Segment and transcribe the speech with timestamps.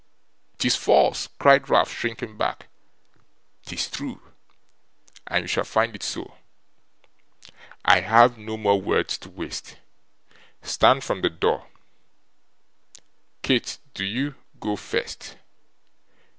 [0.57, 2.69] ''Tis false!' cried Ralph, shrinking back.
[3.67, 4.19] ''Tis true,
[5.27, 6.37] and you shall find it so.
[7.85, 9.77] I have no more words to waste.
[10.63, 11.67] Stand from the door.
[13.43, 15.35] Kate, do you go first.